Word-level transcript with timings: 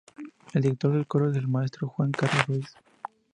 El 0.55 0.63
director 0.63 0.93
del 0.93 1.05
coro 1.05 1.29
es 1.29 1.37
el 1.37 1.47
Maestro 1.47 1.87
Juan 1.89 2.09
Carlos 2.11 2.47
Ruiz. 2.47 2.75